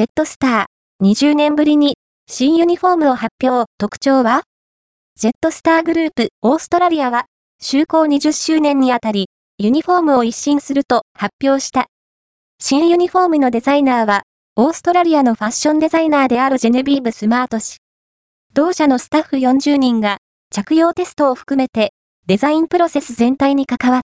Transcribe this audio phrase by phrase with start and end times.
[0.00, 3.68] ジェットスター、20年ぶりに新ユニフォームを発表。
[3.76, 4.44] 特徴は
[5.18, 7.26] ジェットスターグループオーストラリアは、
[7.62, 9.26] 就航20周年にあたり、
[9.58, 11.88] ユニフォームを一新すると発表した。
[12.58, 14.22] 新ユニフォームのデザイナーは、
[14.56, 17.76] オーストラリアのファッションデザイナーであるジェネビーブ・スマート氏。
[18.54, 20.16] 同社のスタッフ40人が、
[20.50, 21.92] 着用テストを含めて、
[22.26, 24.10] デザインプロセス全体に関わった。